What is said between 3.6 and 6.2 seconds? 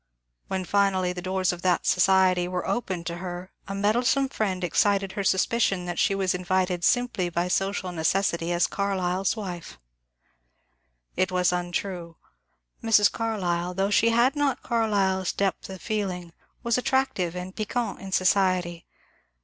a meddlesome friend excited her suspicion that she